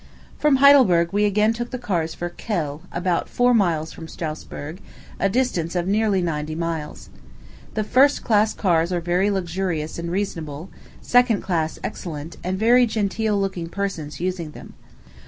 [0.39, 4.81] From Heidelberg we again took the cars for Kehl, about four miles from Strasburg,
[5.19, 7.11] a distance of nearly ninety miles.
[7.75, 10.71] The first class cars are very luxurious and reasonable;
[11.03, 14.73] second class, excellent, and very genteel looking persons using them.